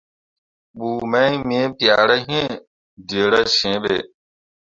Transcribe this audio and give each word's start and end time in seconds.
Pku 0.75 0.89
mai 1.11 1.35
me 1.47 1.59
piahra 1.77 2.15
iŋ 2.39 2.47
dǝra 3.07 3.41
sǝ̃ǝ̃be. 3.55 3.95